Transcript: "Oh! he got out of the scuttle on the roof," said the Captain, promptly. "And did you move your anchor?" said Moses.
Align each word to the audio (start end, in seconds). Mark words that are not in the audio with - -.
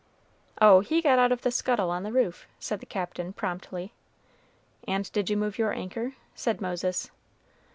"Oh! 0.59 0.79
he 0.79 0.99
got 0.99 1.19
out 1.19 1.31
of 1.31 1.41
the 1.43 1.51
scuttle 1.51 1.91
on 1.91 2.01
the 2.01 2.11
roof," 2.11 2.47
said 2.57 2.79
the 2.79 2.87
Captain, 2.87 3.33
promptly. 3.33 3.93
"And 4.87 5.11
did 5.11 5.29
you 5.29 5.37
move 5.37 5.59
your 5.59 5.73
anchor?" 5.73 6.13
said 6.33 6.59
Moses. 6.59 7.11